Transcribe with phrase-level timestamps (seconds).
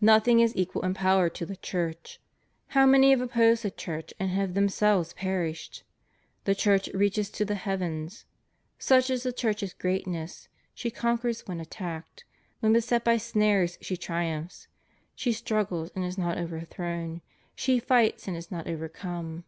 [0.00, 2.18] "Nothing is equal in power to the Church....
[2.74, 5.84] How many have opposed the Church and have themselves perished!
[6.46, 8.24] The Church reaches to the heavens.
[8.80, 12.24] Such is the Church's greatness; she conquers when attacked;
[12.58, 14.66] when beset by snares she triumphs;...
[15.14, 17.20] she struggles, and is not overthrown;
[17.54, 19.44] she fights, and ia not overcome."